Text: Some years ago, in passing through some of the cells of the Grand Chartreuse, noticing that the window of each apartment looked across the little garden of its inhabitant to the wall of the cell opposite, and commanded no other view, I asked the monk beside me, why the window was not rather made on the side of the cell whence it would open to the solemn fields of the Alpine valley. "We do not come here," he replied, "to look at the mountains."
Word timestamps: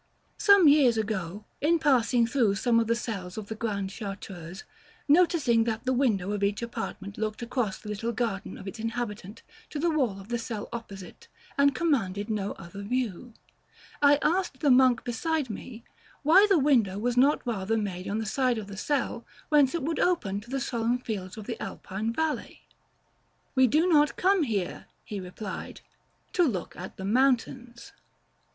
Some 0.39 0.67
years 0.67 0.97
ago, 0.97 1.45
in 1.61 1.77
passing 1.77 2.25
through 2.25 2.55
some 2.55 2.79
of 2.79 2.87
the 2.87 2.95
cells 2.95 3.37
of 3.37 3.49
the 3.49 3.53
Grand 3.53 3.91
Chartreuse, 3.91 4.63
noticing 5.07 5.63
that 5.65 5.85
the 5.85 5.93
window 5.93 6.31
of 6.31 6.43
each 6.43 6.63
apartment 6.63 7.19
looked 7.19 7.43
across 7.43 7.77
the 7.77 7.89
little 7.89 8.11
garden 8.11 8.57
of 8.57 8.67
its 8.67 8.79
inhabitant 8.79 9.43
to 9.69 9.77
the 9.77 9.91
wall 9.91 10.19
of 10.19 10.29
the 10.29 10.39
cell 10.39 10.67
opposite, 10.73 11.27
and 11.55 11.75
commanded 11.75 12.31
no 12.31 12.53
other 12.53 12.81
view, 12.81 13.35
I 14.01 14.17
asked 14.23 14.61
the 14.61 14.71
monk 14.71 15.03
beside 15.03 15.51
me, 15.51 15.83
why 16.23 16.47
the 16.49 16.57
window 16.57 16.97
was 16.97 17.15
not 17.15 17.45
rather 17.45 17.77
made 17.77 18.07
on 18.07 18.17
the 18.17 18.25
side 18.25 18.57
of 18.57 18.65
the 18.65 18.77
cell 18.77 19.23
whence 19.49 19.75
it 19.75 19.83
would 19.83 19.99
open 19.99 20.41
to 20.41 20.49
the 20.49 20.59
solemn 20.59 20.97
fields 20.97 21.37
of 21.37 21.45
the 21.45 21.61
Alpine 21.61 22.11
valley. 22.11 22.61
"We 23.53 23.67
do 23.67 23.85
not 23.87 24.17
come 24.17 24.41
here," 24.41 24.87
he 25.05 25.19
replied, 25.19 25.81
"to 26.33 26.41
look 26.41 26.75
at 26.75 26.97
the 26.97 27.05
mountains." 27.05 27.91